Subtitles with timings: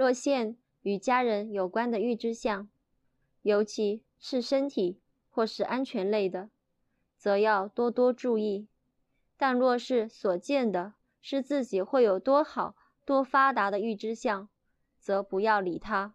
[0.00, 2.70] 若现与家人有关的预知相，
[3.42, 6.48] 尤其是身体或是安全类的，
[7.18, 8.66] 则要多多注意；
[9.36, 12.74] 但若是所见的是自己会有多好、
[13.04, 14.48] 多发达的预知相，
[14.98, 16.14] 则不要理他。